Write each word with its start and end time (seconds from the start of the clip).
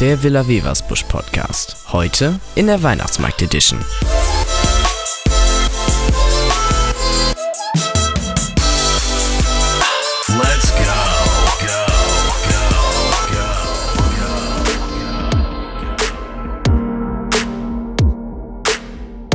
Der 0.00 0.22
Villa 0.22 0.46
Weversbusch 0.46 1.02
Podcast. 1.04 1.76
Heute 1.92 2.38
in 2.54 2.68
der 2.68 2.80
Weihnachtsmarkt 2.84 3.42
Edition. 3.42 3.80
Let's 10.28 10.70
go, 10.70 10.84
go, 11.60 11.74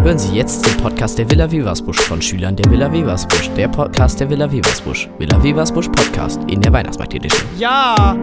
Hören 0.01 0.17
Sie 0.19 0.33
jetzt 0.33 0.65
den 0.65 0.77
Podcast 0.77 1.17
der 1.17 1.29
Villa 1.29 1.51
Weversbusch 1.51 1.99
von 1.99 2.21
Schülern 2.21 2.55
der 2.55 2.71
Villa 2.71 2.89
Weversbusch. 2.89 3.49
Der 3.57 3.67
Podcast 3.67 4.21
der 4.21 4.29
Villa 4.29 4.49
Weversbusch. 4.49 5.09
Villa 5.17 5.43
Weversbusch 5.43 5.89
Podcast 5.89 6.39
in 6.47 6.61
der 6.61 6.71
Weihnachtsmarkt 6.71 7.13
Edition. 7.15 7.49
Ja, 7.57 8.15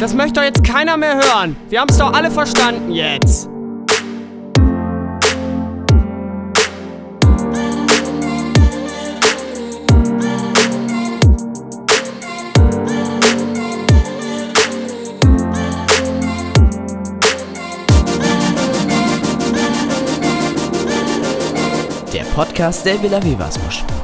das 0.00 0.14
möchte 0.14 0.34
doch 0.34 0.44
jetzt 0.44 0.62
keiner 0.64 0.96
mehr 0.96 1.14
hören. 1.14 1.56
Wir 1.68 1.80
haben 1.80 1.90
es 1.90 1.98
doch 1.98 2.12
alle 2.12 2.30
verstanden 2.30 2.92
jetzt. 2.92 3.48
Der 22.12 22.24
Podcast 22.34 22.86
der 22.86 23.02
Villa. 23.02 23.18
Alle 23.18 23.97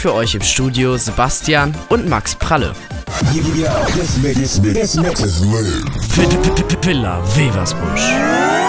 für 0.00 0.14
euch 0.14 0.34
im 0.34 0.40
Studio 0.40 0.96
Sebastian 0.96 1.74
und 1.90 2.08
Max 2.08 2.34
Pralle. 2.34 2.72
Lit. 3.34 3.44
Villa 6.82 7.22
Weversbusch. 7.36 8.59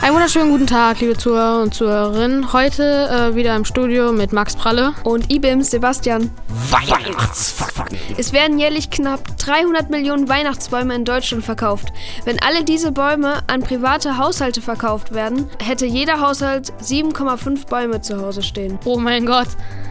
Einen 0.00 0.14
wunderschönen 0.14 0.50
guten 0.50 0.66
Tag, 0.68 1.00
liebe 1.00 1.16
Zuhörer 1.16 1.60
und 1.60 1.74
Zuhörerinnen. 1.74 2.52
Heute 2.52 3.08
äh, 3.10 3.34
wieder 3.34 3.56
im 3.56 3.64
Studio 3.64 4.12
mit 4.12 4.32
Max 4.32 4.54
Pralle. 4.54 4.94
und 5.02 5.30
IBIMS 5.30 5.72
Sebastian. 5.72 6.30
Weihnachtsfuck. 6.70 7.86
Es 8.16 8.32
werden 8.32 8.58
jährlich 8.60 8.90
knapp 8.90 9.36
300 9.38 9.90
Millionen 9.90 10.28
Weihnachtsbäume 10.28 10.94
in 10.94 11.04
Deutschland 11.04 11.44
verkauft. 11.44 11.92
Wenn 12.24 12.38
alle 12.40 12.62
diese 12.64 12.92
Bäume 12.92 13.42
an 13.48 13.60
private 13.60 14.18
Haushalte 14.18 14.62
verkauft 14.62 15.12
werden, 15.12 15.50
hätte 15.60 15.84
jeder 15.84 16.20
Haushalt 16.20 16.72
7,5 16.80 17.66
Bäume 17.68 18.00
zu 18.00 18.20
Hause 18.22 18.42
stehen. 18.42 18.78
Oh 18.84 18.98
mein 18.98 19.26
Gott. 19.26 19.48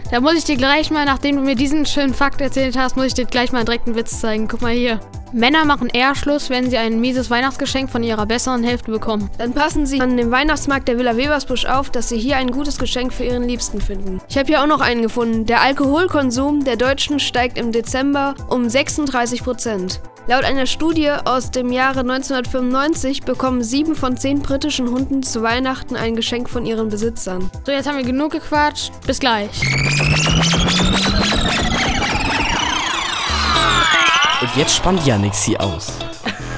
Da 0.09 0.21
muss 0.21 0.35
ich 0.35 0.45
dir 0.45 0.55
gleich 0.55 0.89
mal, 0.89 1.03
nachdem 1.03 1.35
du 1.35 1.41
mir 1.41 1.55
diesen 1.55 1.85
schönen 1.85 2.13
Fakt 2.13 2.39
erzählt 2.39 2.77
hast, 2.77 2.95
muss 2.95 3.07
ich 3.07 3.13
dir 3.13 3.25
gleich 3.25 3.51
mal 3.51 3.65
direkt 3.65 3.87
einen 3.87 3.97
Witz 3.97 4.21
zeigen. 4.21 4.47
Guck 4.47 4.61
mal 4.61 4.71
hier. 4.71 5.01
Männer 5.33 5.65
machen 5.65 5.89
eher 5.89 6.15
Schluss, 6.15 6.49
wenn 6.49 6.69
sie 6.69 6.77
ein 6.77 7.01
mieses 7.01 7.29
Weihnachtsgeschenk 7.29 7.89
von 7.89 8.03
ihrer 8.03 8.25
besseren 8.25 8.63
Hälfte 8.63 8.89
bekommen. 8.89 9.29
Dann 9.37 9.51
passen 9.51 9.85
Sie 9.85 9.99
an 9.99 10.15
dem 10.15 10.31
Weihnachtsmarkt 10.31 10.87
der 10.87 10.97
Villa 10.97 11.17
Webersbusch 11.17 11.65
auf, 11.65 11.89
dass 11.89 12.07
Sie 12.07 12.17
hier 12.17 12.37
ein 12.37 12.51
gutes 12.51 12.77
Geschenk 12.77 13.11
für 13.11 13.25
Ihren 13.25 13.43
Liebsten 13.43 13.81
finden. 13.81 14.21
Ich 14.29 14.37
habe 14.37 14.47
hier 14.47 14.61
auch 14.61 14.67
noch 14.67 14.79
einen 14.79 15.01
gefunden. 15.01 15.45
Der 15.45 15.61
Alkoholkonsum 15.61 16.63
der 16.63 16.77
Deutschen 16.77 17.19
steigt 17.19 17.57
im 17.57 17.73
Dezember 17.73 18.35
um 18.47 18.69
36 18.69 19.43
Prozent. 19.43 19.99
Laut 20.29 20.43
einer 20.43 20.65
Studie 20.65 21.09
aus 21.09 21.51
dem 21.51 21.71
Jahre 21.71 22.01
1995 22.01 23.23
bekommen 23.23 23.63
sieben 23.63 23.95
von 23.95 24.17
zehn 24.17 24.41
britischen 24.41 24.89
Hunden 24.91 25.23
zu 25.23 25.41
Weihnachten 25.41 25.95
ein 25.95 26.17
Geschenk 26.17 26.49
von 26.49 26.65
ihren 26.65 26.89
Besitzern. 26.89 27.49
So, 27.65 27.71
jetzt 27.71 27.87
haben 27.87 27.95
wir 27.95 28.03
genug 28.03 28.33
gequatscht. 28.33 28.91
Bis 29.05 29.21
gleich. 29.21 29.49
Und 34.41 34.55
jetzt 34.57 34.75
spannt 34.75 35.05
Yannick 35.05 35.33
sie 35.33 35.57
aus. 35.57 35.93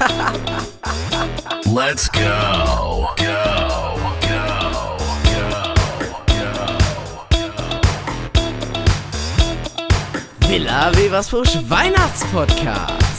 Let's 1.72 2.10
go, 2.10 3.08
go, 3.16 3.24
go, 4.20 4.96
Villa 10.48 10.90
Weversbusch 10.96 11.58
Weihnachtspodcast. 11.68 13.09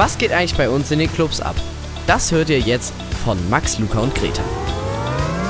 Was 0.00 0.16
geht 0.16 0.32
eigentlich 0.32 0.56
bei 0.56 0.70
uns 0.70 0.90
in 0.90 0.98
den 0.98 1.12
Clubs 1.12 1.42
ab? 1.42 1.56
Das 2.06 2.32
hört 2.32 2.48
ihr 2.48 2.58
jetzt 2.58 2.94
von 3.22 3.36
Max, 3.50 3.78
Luca 3.78 3.98
und 3.98 4.14
Greta. 4.14 4.40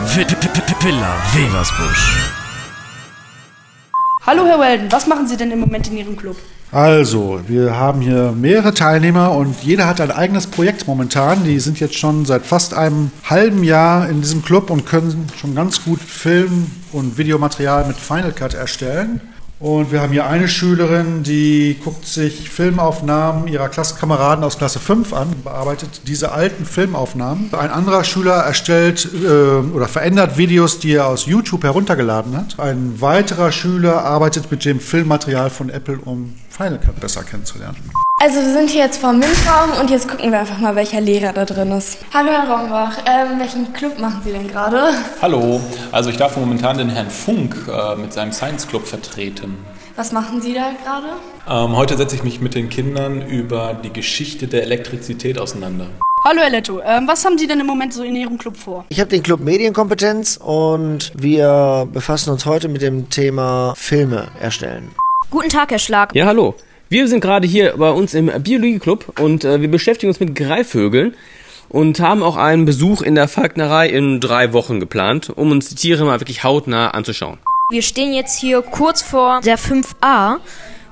Villa 0.06 1.14
Weversbusch. 1.32 2.32
Hallo 4.26 4.44
Herr 4.46 4.58
Weldon, 4.58 4.90
was 4.90 5.06
machen 5.06 5.28
Sie 5.28 5.36
denn 5.36 5.52
im 5.52 5.60
Moment 5.60 5.86
in 5.86 5.98
Ihrem 5.98 6.16
Club? 6.16 6.34
Also, 6.72 7.40
wir 7.46 7.76
haben 7.76 8.00
hier 8.00 8.32
mehrere 8.32 8.74
Teilnehmer 8.74 9.30
und 9.36 9.62
jeder 9.62 9.86
hat 9.86 10.00
ein 10.00 10.10
eigenes 10.10 10.48
Projekt 10.48 10.88
momentan. 10.88 11.44
Die 11.44 11.60
sind 11.60 11.78
jetzt 11.78 11.96
schon 11.96 12.24
seit 12.24 12.44
fast 12.44 12.74
einem 12.74 13.12
halben 13.22 13.62
Jahr 13.62 14.08
in 14.08 14.20
diesem 14.20 14.44
Club 14.44 14.70
und 14.70 14.84
können 14.84 15.28
schon 15.40 15.54
ganz 15.54 15.84
gut 15.84 16.00
Film- 16.00 16.72
und 16.90 17.16
Videomaterial 17.18 17.86
mit 17.86 17.96
Final 17.96 18.32
Cut 18.32 18.54
erstellen. 18.54 19.20
Und 19.60 19.92
wir 19.92 20.00
haben 20.00 20.12
hier 20.12 20.26
eine 20.26 20.48
Schülerin, 20.48 21.22
die 21.22 21.76
guckt 21.84 22.06
sich 22.06 22.48
Filmaufnahmen 22.48 23.46
ihrer 23.46 23.68
Klassenkameraden 23.68 24.42
aus 24.42 24.56
Klasse 24.56 24.78
5 24.78 25.12
an, 25.12 25.28
bearbeitet 25.44 26.08
diese 26.08 26.32
alten 26.32 26.64
Filmaufnahmen. 26.64 27.52
Ein 27.52 27.70
anderer 27.70 28.02
Schüler 28.04 28.36
erstellt 28.36 29.06
äh, 29.12 29.26
oder 29.26 29.86
verändert 29.86 30.38
Videos, 30.38 30.78
die 30.78 30.94
er 30.94 31.08
aus 31.08 31.26
YouTube 31.26 31.62
heruntergeladen 31.62 32.34
hat. 32.38 32.58
Ein 32.58 33.02
weiterer 33.02 33.52
Schüler 33.52 34.02
arbeitet 34.02 34.50
mit 34.50 34.64
dem 34.64 34.80
Filmmaterial 34.80 35.50
von 35.50 35.68
Apple, 35.68 35.98
um 36.06 36.34
Final 36.48 36.78
Cut 36.78 36.98
besser 36.98 37.22
kennenzulernen. 37.22 37.76
Also 38.22 38.36
wir 38.36 38.52
sind 38.52 38.68
hier 38.68 38.84
jetzt 38.84 39.00
vor 39.00 39.12
dem 39.12 39.20
MINT-Raum 39.20 39.80
und 39.80 39.88
jetzt 39.88 40.06
gucken 40.06 40.30
wir 40.30 40.40
einfach 40.40 40.58
mal, 40.58 40.76
welcher 40.76 41.00
Lehrer 41.00 41.32
da 41.32 41.46
drin 41.46 41.72
ist. 41.72 41.96
Hallo 42.12 42.28
Herr 42.28 42.54
Rombach, 42.54 42.98
ähm, 43.06 43.38
welchen 43.38 43.72
Club 43.72 43.98
machen 43.98 44.20
Sie 44.22 44.30
denn 44.30 44.46
gerade? 44.46 44.92
Hallo, 45.22 45.58
also 45.90 46.10
ich 46.10 46.18
darf 46.18 46.36
momentan 46.36 46.76
den 46.76 46.90
Herrn 46.90 47.08
Funk 47.08 47.56
äh, 47.66 47.96
mit 47.96 48.12
seinem 48.12 48.32
Science 48.32 48.68
Club 48.68 48.86
vertreten. 48.86 49.56
Was 49.96 50.12
machen 50.12 50.42
Sie 50.42 50.52
da 50.52 50.72
gerade? 50.84 51.06
Ähm, 51.48 51.74
heute 51.74 51.96
setze 51.96 52.14
ich 52.14 52.22
mich 52.22 52.42
mit 52.42 52.54
den 52.54 52.68
Kindern 52.68 53.22
über 53.22 53.72
die 53.72 53.90
Geschichte 53.90 54.48
der 54.48 54.64
Elektrizität 54.64 55.38
auseinander. 55.38 55.86
Hallo 56.22 56.42
Herr 56.42 56.50
Letto, 56.50 56.82
ähm, 56.84 57.08
was 57.08 57.24
haben 57.24 57.38
Sie 57.38 57.46
denn 57.46 57.60
im 57.60 57.66
Moment 57.66 57.94
so 57.94 58.02
in 58.02 58.16
Ihrem 58.16 58.36
Club 58.36 58.58
vor? 58.58 58.84
Ich 58.90 59.00
habe 59.00 59.08
den 59.08 59.22
Club 59.22 59.40
Medienkompetenz 59.40 60.36
und 60.36 61.10
wir 61.16 61.88
befassen 61.90 62.28
uns 62.32 62.44
heute 62.44 62.68
mit 62.68 62.82
dem 62.82 63.08
Thema 63.08 63.72
Filme 63.78 64.28
erstellen. 64.38 64.90
Guten 65.30 65.48
Tag, 65.48 65.70
Herr 65.70 65.78
Schlag. 65.78 66.14
Ja, 66.14 66.26
hallo. 66.26 66.54
Wir 66.92 67.06
sind 67.06 67.20
gerade 67.20 67.46
hier 67.46 67.76
bei 67.76 67.90
uns 67.90 68.14
im 68.14 68.32
Biologieclub 68.42 69.20
und 69.20 69.44
äh, 69.44 69.60
wir 69.60 69.70
beschäftigen 69.70 70.10
uns 70.10 70.18
mit 70.18 70.34
Greifvögeln 70.34 71.14
und 71.68 72.00
haben 72.00 72.24
auch 72.24 72.36
einen 72.36 72.64
Besuch 72.64 73.00
in 73.00 73.14
der 73.14 73.28
Falknerei 73.28 73.88
in 73.88 74.18
drei 74.18 74.52
Wochen 74.52 74.80
geplant, 74.80 75.30
um 75.30 75.52
uns 75.52 75.68
die 75.68 75.76
Tiere 75.76 76.04
mal 76.04 76.18
wirklich 76.18 76.42
hautnah 76.42 76.90
anzuschauen. 76.90 77.38
Wir 77.70 77.82
stehen 77.82 78.12
jetzt 78.12 78.40
hier 78.40 78.60
kurz 78.62 79.02
vor 79.02 79.40
der 79.40 79.56
5a 79.56 80.38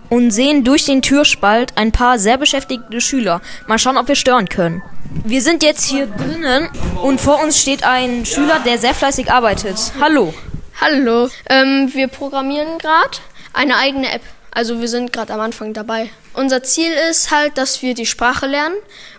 und 0.09 0.31
sehen 0.31 0.63
durch 0.63 0.85
den 0.85 1.03
Türspalt 1.03 1.73
ein 1.77 1.91
paar 1.91 2.21
sehr 2.21 2.39
beschäftigte 2.39 3.01
Schüler. 3.01 3.41
Mal 3.67 3.81
schauen, 3.81 3.99
ob 3.99 4.07
wir 4.07 4.15
stören 4.15 4.49
können. 4.49 4.85
Wir 5.25 5.43
sind 5.43 5.65
jetzt 5.65 5.85
hier 5.91 6.07
drinnen 6.07 6.69
und 7.03 7.21
vor 7.21 7.43
uns 7.43 7.61
steht 7.61 7.83
ein 7.83 8.25
Schüler, 8.25 8.61
der 8.65 8.79
sehr 8.79 8.95
fleißig 8.95 9.33
arbeitet. 9.33 9.75
Hallo. 10.01 10.33
Hallo, 10.81 11.29
ähm, 11.51 11.91
wir 11.93 12.07
programmieren 12.07 12.79
gerade 12.79 13.19
eine 13.53 13.79
eigene 13.79 14.13
App. 14.13 14.23
Also 14.51 14.81
wir 14.81 14.89
sind 14.89 15.13
gerade 15.13 15.33
am 15.33 15.41
Anfang 15.41 15.73
dabei. 15.73 16.11
Unser 16.35 16.63
Ziel 16.63 16.91
ist 17.11 17.31
halt, 17.31 17.59
dass 17.59 17.83
wir 17.83 17.95
die 17.95 18.07
Sprache 18.07 18.47
lernen 18.47 18.77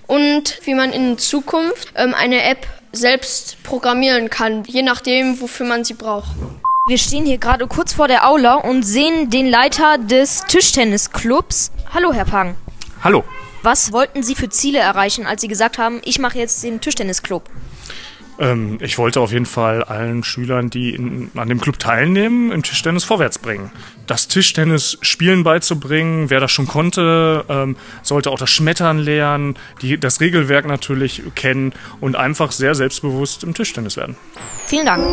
und 0.08 0.60
wie 0.66 0.74
man 0.74 0.92
in 0.92 1.18
Zukunft 1.18 1.94
ähm, 1.96 2.14
eine 2.14 2.44
App 2.44 2.66
selbst 2.92 3.62
programmieren 3.64 4.30
kann, 4.30 4.64
je 4.66 4.81
nachdem, 4.81 5.40
wofür 5.40 5.66
man 5.66 5.84
sie 5.84 5.94
braucht. 5.94 6.30
Wir 6.88 6.98
stehen 6.98 7.26
hier 7.26 7.38
gerade 7.38 7.68
kurz 7.68 7.94
vor 7.94 8.08
der 8.08 8.28
Aula 8.28 8.56
und 8.56 8.84
sehen 8.84 9.30
den 9.30 9.48
Leiter 9.48 10.00
des 10.00 10.46
Tischtennisclubs. 10.48 11.72
Hallo, 11.94 12.12
Herr 12.12 12.26
Pang. 12.26 12.56
Hallo. 13.04 13.24
Was 13.62 13.92
wollten 13.92 14.24
Sie 14.24 14.34
für 14.36 14.50
Ziele 14.50 14.80
erreichen, 14.80 15.28
als 15.28 15.42
Sie 15.42 15.48
gesagt 15.48 15.78
haben, 15.78 16.02
ich 16.04 16.18
mache 16.18 16.40
jetzt 16.40 16.64
den 16.64 16.81
Tischtennisclub? 16.81 17.44
Ähm, 18.40 18.78
ich 18.82 18.98
wollte 18.98 19.20
auf 19.20 19.32
jeden 19.32 19.46
Fall 19.46 19.84
allen 19.84 20.24
Schülern, 20.24 20.70
die 20.70 20.96
in, 20.96 21.30
an 21.36 21.50
dem 21.50 21.60
Club 21.60 21.78
teilnehmen, 21.78 22.52
im 22.52 22.64
Tischtennis 22.64 23.04
vorwärts 23.04 23.38
bringen. 23.38 23.72
Das 24.08 24.28
Tischtennis 24.28 24.98
Spielen 25.02 25.44
beizubringen, 25.44 26.30
wer 26.30 26.40
das 26.40 26.52
schon 26.52 26.68
konnte, 26.68 27.46
ähm, 27.50 27.76
sollte 28.02 28.32
auch 28.32 28.40
das 28.40 28.50
Schmettern 28.50 28.98
lernen, 28.98 29.56
die, 29.82 30.00
das 30.00 30.22
Regelwerk 30.22 30.66
natürlich 30.66 31.22
kennen 31.36 31.74
und 32.00 32.16
einfach 32.16 32.52
sehr 32.52 32.76
selbstbewusst 32.76 33.44
im 33.44 33.54
Tischtennis 33.54 33.98
werden. 33.98 34.16
Vielen 34.66 34.86
Dank. 34.86 35.04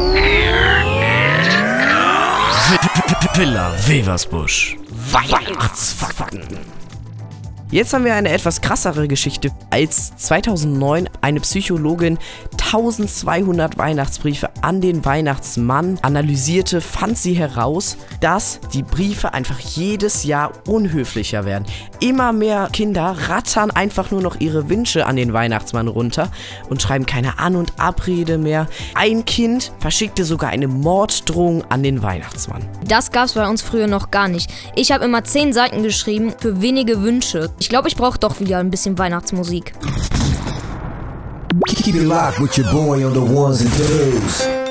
Villa 3.34 3.74
Weversbusch. 3.86 4.76
Weihnachtsfakten. 5.12 6.42
Jetzt 7.72 7.92
haben 7.92 8.04
wir 8.04 8.14
eine 8.14 8.30
etwas 8.30 8.60
krassere 8.60 9.08
Geschichte. 9.08 9.50
Als 9.70 10.16
2009 10.16 11.08
eine 11.20 11.40
Psychologin 11.40 12.16
1200 12.66 13.78
Weihnachtsbriefe 13.78 14.50
an 14.60 14.80
den 14.80 15.04
Weihnachtsmann 15.04 16.00
analysierte, 16.02 16.80
fand 16.80 17.16
sie 17.16 17.34
heraus, 17.34 17.96
dass 18.20 18.58
die 18.72 18.82
Briefe 18.82 19.32
einfach 19.34 19.60
jedes 19.60 20.24
Jahr 20.24 20.50
unhöflicher 20.66 21.44
werden. 21.44 21.64
Immer 22.00 22.32
mehr 22.32 22.68
Kinder 22.72 23.16
rattern 23.28 23.70
einfach 23.70 24.10
nur 24.10 24.20
noch 24.20 24.40
ihre 24.40 24.68
Wünsche 24.68 25.06
an 25.06 25.14
den 25.14 25.32
Weihnachtsmann 25.32 25.86
runter 25.86 26.28
und 26.68 26.82
schreiben 26.82 27.06
keine 27.06 27.38
An- 27.38 27.54
und 27.54 27.78
Abrede 27.78 28.36
mehr. 28.36 28.66
Ein 28.94 29.24
Kind 29.24 29.70
verschickte 29.78 30.24
sogar 30.24 30.50
eine 30.50 30.66
Morddrohung 30.66 31.62
an 31.68 31.84
den 31.84 32.02
Weihnachtsmann. 32.02 32.68
Das 32.84 33.12
gab's 33.12 33.34
bei 33.34 33.48
uns 33.48 33.62
früher 33.62 33.86
noch 33.86 34.10
gar 34.10 34.26
nicht. 34.26 34.50
Ich 34.74 34.90
habe 34.90 35.04
immer 35.04 35.22
10 35.22 35.52
Seiten 35.52 35.84
geschrieben 35.84 36.34
für 36.36 36.60
wenige 36.60 37.00
Wünsche. 37.00 37.50
Ich 37.60 37.68
glaube, 37.68 37.86
ich 37.86 37.94
brauche 37.94 38.18
doch 38.18 38.40
wieder 38.40 38.58
ein 38.58 38.72
bisschen 38.72 38.98
Weihnachtsmusik. 38.98 39.72
Keep 41.64 41.94
it 41.94 42.02
locked 42.02 42.40
with 42.40 42.58
your 42.58 42.70
boy 42.70 43.04
on 43.06 43.14
the 43.14 43.24
ones 43.24 43.62
and 43.62 43.72
twos. 43.72 44.65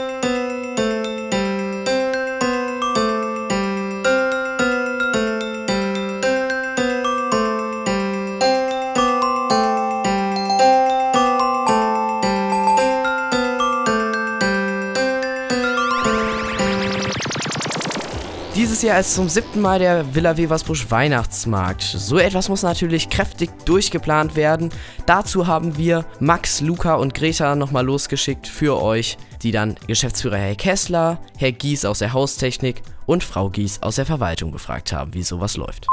Dieses 18.75 18.89
Jahr 18.89 18.99
ist 18.99 19.15
zum 19.15 19.29
siebten 19.29 19.61
Mal 19.61 19.79
der 19.79 20.13
Villa 20.13 20.35
Weversbusch 20.35 20.91
Weihnachtsmarkt. 20.91 21.81
So 21.81 22.17
etwas 22.17 22.49
muss 22.49 22.61
natürlich 22.61 23.09
kräftig 23.09 23.49
durchgeplant 23.63 24.35
werden. 24.35 24.69
Dazu 25.05 25.47
haben 25.47 25.77
wir 25.77 26.03
Max, 26.19 26.59
Luca 26.59 26.95
und 26.95 27.13
Greta 27.13 27.55
nochmal 27.55 27.85
losgeschickt 27.85 28.49
für 28.49 28.81
euch, 28.81 29.17
die 29.43 29.51
dann 29.51 29.77
Geschäftsführer 29.87 30.35
Herr 30.35 30.55
Kessler, 30.55 31.19
Herr 31.37 31.53
Gies 31.53 31.85
aus 31.85 31.99
der 31.99 32.11
Haustechnik 32.11 32.81
und 33.05 33.23
Frau 33.23 33.49
Gies 33.49 33.81
aus 33.81 33.95
der 33.95 34.05
Verwaltung 34.05 34.51
befragt 34.51 34.91
haben, 34.91 35.13
wie 35.13 35.23
sowas 35.23 35.55
läuft. 35.55 35.87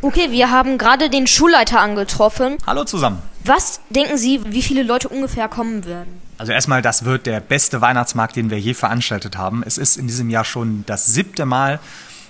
Okay, 0.00 0.30
wir 0.30 0.52
haben 0.52 0.78
gerade 0.78 1.10
den 1.10 1.26
Schulleiter 1.26 1.80
angetroffen. 1.80 2.56
Hallo 2.64 2.84
zusammen. 2.84 3.18
Was 3.44 3.80
denken 3.90 4.16
Sie, 4.16 4.40
wie 4.46 4.62
viele 4.62 4.84
Leute 4.84 5.08
ungefähr 5.08 5.48
kommen 5.48 5.86
werden? 5.86 6.22
Also 6.42 6.50
erstmal, 6.50 6.82
das 6.82 7.04
wird 7.04 7.26
der 7.26 7.38
beste 7.38 7.82
Weihnachtsmarkt, 7.82 8.34
den 8.34 8.50
wir 8.50 8.58
je 8.58 8.74
veranstaltet 8.74 9.38
haben. 9.38 9.62
Es 9.64 9.78
ist 9.78 9.96
in 9.96 10.08
diesem 10.08 10.28
Jahr 10.28 10.44
schon 10.44 10.82
das 10.86 11.06
siebte 11.06 11.46
Mal, 11.46 11.78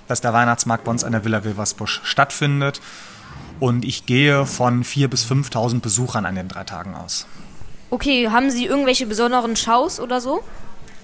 dass 0.07 0.21
der 0.21 0.33
Weihnachtsmarkt 0.33 0.83
bei 0.83 0.91
uns 0.91 1.03
an 1.03 1.13
der 1.13 1.25
Villa 1.25 1.43
Wilversbusch 1.43 1.99
stattfindet. 2.03 2.79
Und 3.59 3.83
ich 3.83 4.05
gehe 4.05 4.45
von 4.45 4.83
4.000 4.83 5.07
bis 5.07 5.25
5.000 5.25 5.79
Besuchern 5.79 6.27
an 6.27 6.35
den 6.35 6.47
drei 6.47 6.63
Tagen 6.63 6.93
aus. 6.93 7.25
Okay, 7.89 8.29
haben 8.29 8.51
Sie 8.51 8.67
irgendwelche 8.67 9.07
besonderen 9.07 9.55
Shows 9.55 9.99
oder 9.99 10.21
so? 10.21 10.43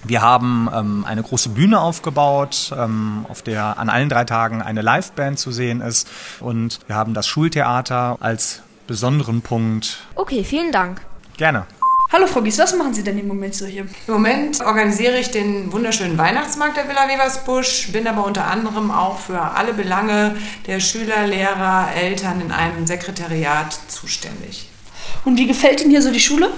Wir 0.04 0.22
haben 0.22 0.70
ähm, 0.72 1.04
eine 1.04 1.24
große 1.24 1.48
Bühne 1.48 1.80
aufgebaut, 1.80 2.72
ähm, 2.78 3.26
auf 3.28 3.42
der 3.42 3.76
an 3.80 3.88
allen 3.88 4.08
drei 4.08 4.22
Tagen 4.22 4.62
eine 4.62 4.82
Liveband 4.82 5.36
zu 5.36 5.50
sehen 5.50 5.80
ist. 5.80 6.08
Und 6.38 6.78
wir 6.86 6.94
haben 6.94 7.14
das 7.14 7.26
Schultheater 7.26 8.18
als 8.20 8.62
besonderen 8.86 9.42
Punkt. 9.42 9.98
Okay, 10.14 10.44
vielen 10.44 10.70
Dank. 10.70 11.00
Gerne. 11.36 11.66
Hallo 12.12 12.26
Frau 12.26 12.42
Gies, 12.42 12.58
was 12.58 12.74
machen 12.74 12.92
Sie 12.92 13.04
denn 13.04 13.16
im 13.20 13.28
Moment 13.28 13.54
so 13.54 13.66
hier? 13.66 13.82
Im 13.82 14.12
Moment 14.14 14.60
organisiere 14.62 15.20
ich 15.20 15.30
den 15.30 15.72
wunderschönen 15.72 16.18
Weihnachtsmarkt 16.18 16.76
der 16.76 16.88
Villa 16.88 17.06
Weversbusch, 17.06 17.92
bin 17.92 18.08
aber 18.08 18.26
unter 18.26 18.48
anderem 18.48 18.90
auch 18.90 19.20
für 19.20 19.40
alle 19.40 19.72
Belange 19.74 20.34
der 20.66 20.80
Schüler, 20.80 21.28
Lehrer, 21.28 21.90
Eltern 21.94 22.40
in 22.40 22.50
einem 22.50 22.84
Sekretariat 22.84 23.78
zuständig. 23.86 24.68
Und 25.24 25.38
wie 25.38 25.46
gefällt 25.46 25.82
Ihnen 25.82 25.90
hier 25.90 26.02
so 26.02 26.10
die 26.10 26.18
Schule? 26.18 26.50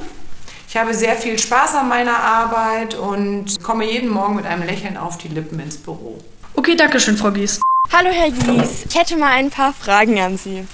Ich 0.70 0.78
habe 0.78 0.94
sehr 0.94 1.16
viel 1.16 1.38
Spaß 1.38 1.74
an 1.74 1.86
meiner 1.90 2.18
Arbeit 2.18 2.94
und 2.94 3.62
komme 3.62 3.84
jeden 3.84 4.08
Morgen 4.08 4.36
mit 4.36 4.46
einem 4.46 4.62
Lächeln 4.62 4.96
auf 4.96 5.18
die 5.18 5.28
Lippen 5.28 5.60
ins 5.60 5.76
Büro. 5.76 6.18
Okay, 6.54 6.76
danke 6.76 6.98
schön, 6.98 7.18
Frau 7.18 7.30
Gies. 7.30 7.60
Hallo 7.92 8.08
Herr 8.08 8.30
Gies, 8.30 8.86
ich 8.88 8.98
hätte 8.98 9.18
mal 9.18 9.32
ein 9.32 9.50
paar 9.50 9.74
Fragen 9.74 10.18
an 10.18 10.38
Sie. 10.38 10.66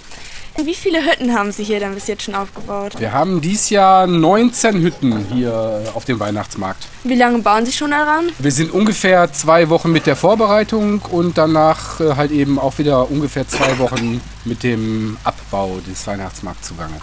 Wie 0.64 0.74
viele 0.74 1.04
Hütten 1.04 1.32
haben 1.34 1.52
Sie 1.52 1.62
hier 1.62 1.78
dann 1.78 1.94
bis 1.94 2.08
jetzt 2.08 2.24
schon 2.24 2.34
aufgebaut? 2.34 2.94
Wir 2.98 3.12
haben 3.12 3.40
dieses 3.40 3.70
Jahr 3.70 4.08
19 4.08 4.82
Hütten 4.82 5.26
hier 5.32 5.84
auf 5.94 6.04
dem 6.04 6.18
Weihnachtsmarkt. 6.18 6.88
Wie 7.04 7.14
lange 7.14 7.38
bauen 7.38 7.64
Sie 7.64 7.70
schon 7.70 7.92
daran? 7.92 8.32
Wir 8.40 8.50
sind 8.50 8.72
ungefähr 8.72 9.32
zwei 9.32 9.68
Wochen 9.68 9.92
mit 9.92 10.06
der 10.06 10.16
Vorbereitung 10.16 11.00
und 11.12 11.38
danach 11.38 12.00
äh, 12.00 12.16
halt 12.16 12.32
eben 12.32 12.58
auch 12.58 12.76
wieder 12.78 13.08
ungefähr 13.08 13.46
zwei 13.46 13.78
Wochen 13.78 14.20
mit 14.44 14.64
dem 14.64 15.16
Abbau 15.22 15.78
des 15.86 16.04
Weihnachtsmarkts 16.08 16.68
zugange. 16.68 17.00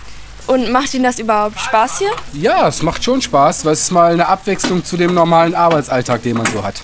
Und 0.48 0.70
macht 0.70 0.94
Ihnen 0.94 1.06
das 1.06 1.18
überhaupt 1.20 1.58
Spaß 1.58 2.00
hier? 2.00 2.12
Ja, 2.34 2.68
es 2.68 2.82
macht 2.82 3.06
schon 3.06 3.22
Spaß, 3.22 3.64
weil 3.64 3.74
es 3.74 3.84
ist 3.84 3.92
mal 3.92 4.12
eine 4.12 4.28
Abwechslung 4.28 4.84
zu 4.84 4.98
dem 4.98 5.14
normalen 5.14 5.56
Arbeitsalltag, 5.56 6.24
den 6.24 6.36
man 6.38 6.46
so 6.48 6.62
hat. 6.62 6.84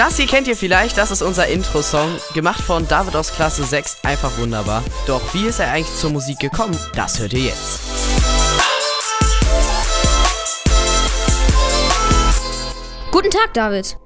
Das 0.00 0.16
hier 0.16 0.26
kennt 0.26 0.48
ihr 0.48 0.56
vielleicht, 0.56 0.96
das 0.96 1.10
ist 1.10 1.20
unser 1.20 1.46
Intro-Song, 1.48 2.08
gemacht 2.32 2.62
von 2.62 2.88
David 2.88 3.14
aus 3.16 3.34
Klasse 3.34 3.64
6, 3.64 3.98
einfach 4.02 4.38
wunderbar. 4.38 4.82
Doch 5.06 5.20
wie 5.34 5.44
ist 5.44 5.60
er 5.60 5.70
eigentlich 5.72 5.94
zur 5.94 6.08
Musik 6.08 6.38
gekommen? 6.38 6.74
Das 6.94 7.20
hört 7.20 7.34
ihr 7.34 7.40
jetzt. 7.40 7.80
Guten 13.10 13.28
Tag, 13.28 13.52
David. 13.52 13.98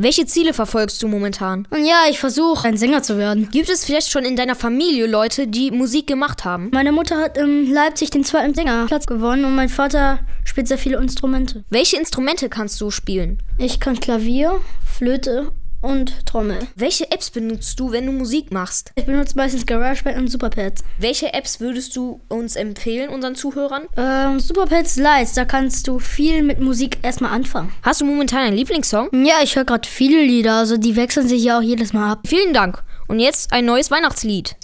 Welche 0.00 0.26
Ziele 0.26 0.54
verfolgst 0.54 1.02
du 1.02 1.08
momentan? 1.08 1.66
Ja, 1.72 2.04
ich 2.08 2.20
versuche, 2.20 2.68
ein 2.68 2.76
Sänger 2.76 3.02
zu 3.02 3.18
werden. 3.18 3.48
Gibt 3.50 3.68
es 3.68 3.84
vielleicht 3.84 4.12
schon 4.12 4.24
in 4.24 4.36
deiner 4.36 4.54
Familie 4.54 5.08
Leute, 5.08 5.48
die 5.48 5.72
Musik 5.72 6.06
gemacht 6.06 6.44
haben? 6.44 6.70
Meine 6.72 6.92
Mutter 6.92 7.18
hat 7.18 7.36
in 7.36 7.68
Leipzig 7.72 8.10
den 8.10 8.22
zweiten 8.22 8.54
Sängerplatz 8.54 9.08
gewonnen 9.08 9.44
und 9.44 9.56
mein 9.56 9.68
Vater 9.68 10.20
spielt 10.44 10.68
sehr 10.68 10.78
viele 10.78 10.98
Instrumente. 10.98 11.64
Welche 11.68 11.96
Instrumente 11.96 12.48
kannst 12.48 12.80
du 12.80 12.92
spielen? 12.92 13.42
Ich 13.58 13.80
kann 13.80 13.98
Klavier, 13.98 14.60
Flöte 14.86 15.50
und 15.88 16.26
Trommel. 16.26 16.58
Welche 16.76 17.10
Apps 17.10 17.30
benutzt 17.30 17.80
du, 17.80 17.92
wenn 17.92 18.04
du 18.04 18.12
Musik 18.12 18.52
machst? 18.52 18.92
Ich 18.94 19.06
benutze 19.06 19.36
meistens 19.36 19.64
GarageBand 19.64 20.18
und 20.18 20.28
Superpads. 20.28 20.84
Welche 20.98 21.32
Apps 21.32 21.60
würdest 21.60 21.96
du 21.96 22.20
uns 22.28 22.56
empfehlen, 22.56 23.08
unseren 23.08 23.34
Zuhörern? 23.34 23.84
Ähm, 23.96 24.38
Superpads 24.38 24.96
Lights, 24.96 25.32
da 25.32 25.46
kannst 25.46 25.88
du 25.88 25.98
viel 25.98 26.42
mit 26.42 26.60
Musik 26.60 26.98
erstmal 27.02 27.32
anfangen. 27.32 27.72
Hast 27.82 28.02
du 28.02 28.04
momentan 28.04 28.40
einen 28.40 28.56
Lieblingssong? 28.56 29.08
Ja, 29.24 29.36
ich 29.42 29.56
höre 29.56 29.64
gerade 29.64 29.88
viele 29.88 30.22
Lieder, 30.22 30.56
also 30.56 30.76
die 30.76 30.94
wechseln 30.94 31.26
sich 31.26 31.42
ja 31.42 31.58
auch 31.58 31.62
jedes 31.62 31.94
Mal 31.94 32.12
ab. 32.12 32.20
Vielen 32.26 32.52
Dank. 32.52 32.82
Und 33.06 33.20
jetzt 33.20 33.52
ein 33.52 33.64
neues 33.64 33.90
Weihnachtslied. 33.90 34.56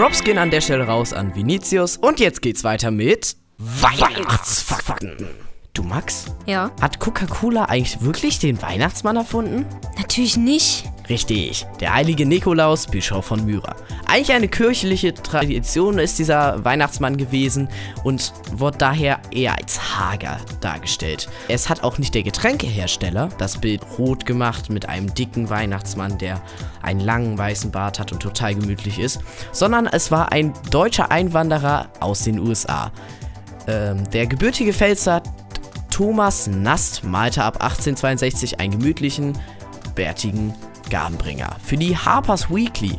Props 0.00 0.24
gehen 0.24 0.38
an 0.38 0.50
der 0.50 0.62
Stelle 0.62 0.84
raus 0.86 1.12
an 1.12 1.34
Vinicius 1.34 1.98
und 1.98 2.20
jetzt 2.20 2.40
geht's 2.40 2.64
weiter 2.64 2.90
mit 2.90 3.36
Weihnachtsfakten. 3.58 5.28
Du 5.74 5.82
Max? 5.82 6.24
Ja. 6.46 6.70
Hat 6.80 7.00
Coca-Cola 7.00 7.66
eigentlich 7.66 8.00
wirklich 8.00 8.38
den 8.38 8.62
Weihnachtsmann 8.62 9.16
erfunden? 9.16 9.66
Natürlich 9.98 10.38
nicht. 10.38 10.84
Richtig, 11.10 11.66
der 11.80 11.92
heilige 11.92 12.24
Nikolaus, 12.24 12.86
Bischof 12.86 13.26
von 13.26 13.44
Myra. 13.44 13.76
Eigentlich 14.10 14.32
eine 14.32 14.48
kirchliche 14.48 15.14
Tradition 15.14 16.00
ist 16.00 16.18
dieser 16.18 16.64
Weihnachtsmann 16.64 17.16
gewesen 17.16 17.68
und 18.02 18.32
wurde 18.50 18.76
daher 18.78 19.20
eher 19.30 19.56
als 19.56 19.96
hager 19.96 20.38
dargestellt. 20.60 21.28
Es 21.46 21.68
hat 21.68 21.84
auch 21.84 21.96
nicht 21.96 22.12
der 22.16 22.24
Getränkehersteller 22.24 23.28
das 23.38 23.58
Bild 23.58 23.82
rot 24.00 24.26
gemacht 24.26 24.68
mit 24.68 24.88
einem 24.88 25.14
dicken 25.14 25.48
Weihnachtsmann, 25.48 26.18
der 26.18 26.42
einen 26.82 26.98
langen 26.98 27.38
weißen 27.38 27.70
Bart 27.70 28.00
hat 28.00 28.10
und 28.10 28.18
total 28.18 28.56
gemütlich 28.56 28.98
ist, 28.98 29.20
sondern 29.52 29.86
es 29.86 30.10
war 30.10 30.32
ein 30.32 30.54
deutscher 30.72 31.12
Einwanderer 31.12 31.86
aus 32.00 32.24
den 32.24 32.40
USA. 32.40 32.90
Ähm, 33.68 34.10
der 34.10 34.26
gebürtige 34.26 34.72
Pfälzer 34.72 35.22
Thomas 35.88 36.48
Nast 36.48 37.04
malte 37.04 37.44
ab 37.44 37.62
1862 37.62 38.58
einen 38.58 38.72
gemütlichen, 38.72 39.38
bärtigen 39.94 40.52
Garnbringer 40.90 41.54
für 41.62 41.76
die 41.76 41.96
Harper's 41.96 42.50
Weekly. 42.50 42.98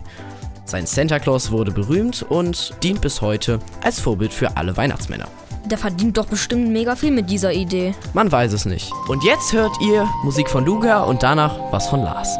Sein 0.71 0.85
Santa 0.85 1.19
Claus 1.19 1.51
wurde 1.51 1.69
berühmt 1.69 2.23
und 2.29 2.73
dient 2.81 3.01
bis 3.01 3.21
heute 3.21 3.59
als 3.83 3.99
Vorbild 3.99 4.31
für 4.31 4.55
alle 4.55 4.77
Weihnachtsmänner. 4.77 5.27
Der 5.65 5.77
verdient 5.77 6.15
doch 6.17 6.27
bestimmt 6.27 6.69
mega 6.69 6.95
viel 6.95 7.11
mit 7.11 7.29
dieser 7.29 7.51
Idee. 7.51 7.93
Man 8.13 8.31
weiß 8.31 8.53
es 8.53 8.63
nicht. 8.63 8.89
Und 9.09 9.21
jetzt 9.25 9.51
hört 9.51 9.73
ihr 9.81 10.07
Musik 10.23 10.49
von 10.49 10.63
Luga 10.63 11.03
und 11.03 11.23
danach 11.23 11.57
was 11.73 11.89
von 11.89 11.99
Lars. 12.03 12.37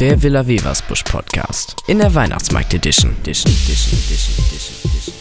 Der 0.00 0.22
Villa 0.22 0.46
Weversbusch 0.46 1.02
Podcast. 1.02 1.76
In 1.86 1.98
der 1.98 2.14
Weihnachtsmarkt 2.14 2.72
Edition. 2.72 3.14
Edition, 3.20 3.52
Edition, 3.52 3.98
Edition, 3.98 4.46
Edition, 4.46 4.90
Edition. 4.90 5.19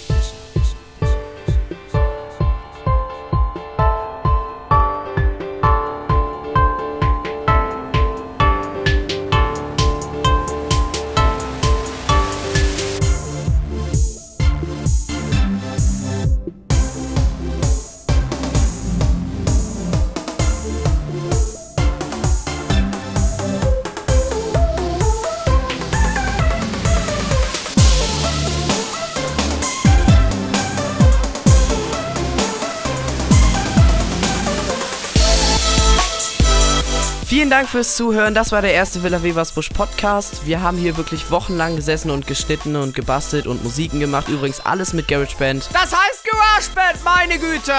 Vielen 37.50 37.62
Dank 37.62 37.70
fürs 37.70 37.96
Zuhören. 37.96 38.36
Das 38.36 38.52
war 38.52 38.62
der 38.62 38.74
erste 38.74 39.02
Villa 39.02 39.24
Weversbusch 39.24 39.70
Podcast. 39.70 40.46
Wir 40.46 40.62
haben 40.62 40.78
hier 40.78 40.98
wirklich 40.98 41.32
wochenlang 41.32 41.78
gesessen 41.78 42.12
und 42.12 42.28
geschnitten 42.28 42.76
und 42.76 42.94
gebastelt 42.94 43.48
und 43.48 43.64
Musiken 43.64 44.00
gemacht. 44.00 44.28
Übrigens 44.28 44.60
alles 44.60 44.94
mit 44.94 45.08
GarageBand. 45.08 45.68
Das 45.74 45.92
heißt 45.92 46.28
GarageBand, 46.30 47.04
meine 47.04 47.40
Güte! 47.40 47.74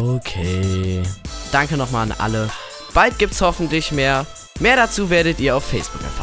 Okay. 0.00 1.02
Danke 1.50 1.76
nochmal 1.76 2.12
an 2.12 2.14
alle. 2.18 2.50
Bald 2.94 3.18
gibt's 3.18 3.40
hoffentlich 3.40 3.90
mehr. 3.90 4.26
Mehr 4.60 4.76
dazu 4.76 5.10
werdet 5.10 5.40
ihr 5.40 5.56
auf 5.56 5.64
Facebook 5.64 6.02
erfahren. 6.02 6.19